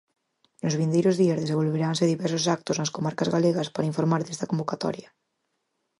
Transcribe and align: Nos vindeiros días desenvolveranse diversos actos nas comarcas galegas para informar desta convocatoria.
Nos 0.63 0.77
vindeiros 0.81 1.15
días 1.21 1.41
desenvolveranse 1.43 2.11
diversos 2.13 2.43
actos 2.55 2.75
nas 2.77 2.93
comarcas 2.95 3.31
galegas 3.35 3.71
para 3.73 3.89
informar 3.91 4.21
desta 4.23 4.49
convocatoria. 4.51 5.09